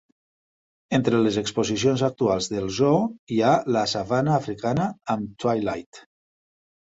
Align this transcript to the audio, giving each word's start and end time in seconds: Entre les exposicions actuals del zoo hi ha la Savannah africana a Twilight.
Entre 0.97 1.17
les 1.25 1.35
exposicions 1.41 2.03
actuals 2.07 2.47
del 2.53 2.71
zoo 2.77 3.03
hi 3.35 3.37
ha 3.41 3.51
la 3.75 3.83
Savannah 3.93 4.33
africana 4.39 4.87
a 5.15 5.17
Twilight. 5.45 6.01